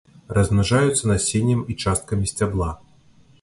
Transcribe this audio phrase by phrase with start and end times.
[0.37, 2.71] Размнажаюцца насеннем і часткамі сцябла.